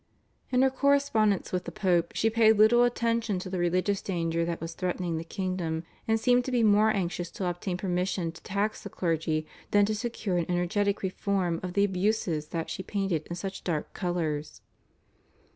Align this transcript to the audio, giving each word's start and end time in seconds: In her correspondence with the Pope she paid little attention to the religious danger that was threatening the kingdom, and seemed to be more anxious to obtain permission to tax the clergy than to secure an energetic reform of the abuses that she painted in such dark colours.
In 0.49 0.63
her 0.63 0.71
correspondence 0.71 1.51
with 1.51 1.65
the 1.65 1.71
Pope 1.71 2.13
she 2.15 2.31
paid 2.31 2.53
little 2.57 2.81
attention 2.85 3.37
to 3.37 3.51
the 3.51 3.59
religious 3.59 4.01
danger 4.01 4.43
that 4.45 4.59
was 4.59 4.73
threatening 4.73 5.19
the 5.19 5.23
kingdom, 5.23 5.83
and 6.07 6.19
seemed 6.19 6.43
to 6.45 6.51
be 6.51 6.63
more 6.63 6.89
anxious 6.89 7.29
to 7.29 7.47
obtain 7.47 7.77
permission 7.77 8.31
to 8.31 8.41
tax 8.41 8.81
the 8.81 8.89
clergy 8.89 9.45
than 9.69 9.85
to 9.85 9.93
secure 9.93 10.37
an 10.37 10.47
energetic 10.49 11.03
reform 11.03 11.59
of 11.61 11.73
the 11.73 11.83
abuses 11.83 12.47
that 12.47 12.67
she 12.71 12.81
painted 12.81 13.27
in 13.27 13.35
such 13.35 13.63
dark 13.63 13.93
colours. 13.93 14.61